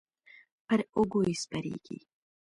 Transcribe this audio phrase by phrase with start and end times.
[0.67, 1.99] پر اوږو یې سپرېږي.